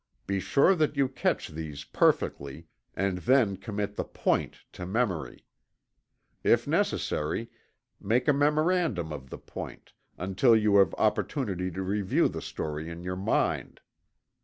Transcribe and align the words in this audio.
Be 0.25 0.39
sure 0.39 0.73
that 0.73 0.97
you 0.97 1.07
catch 1.07 1.49
these 1.49 1.83
perfectly, 1.83 2.65
and 2.95 3.19
then 3.19 3.55
commit 3.55 3.97
the 3.97 4.03
"point" 4.03 4.61
to 4.71 4.87
memory. 4.87 5.45
If 6.43 6.65
necessary 6.65 7.51
make 7.99 8.27
a 8.27 8.33
memorandum 8.33 9.13
of 9.13 9.29
the 9.29 9.37
point, 9.37 9.93
until 10.17 10.55
you 10.55 10.77
have 10.77 10.95
opportunity 10.95 11.69
to 11.69 11.83
review 11.83 12.27
the 12.29 12.41
story 12.41 12.89
in 12.89 13.03
your 13.03 13.15
mind. 13.15 13.79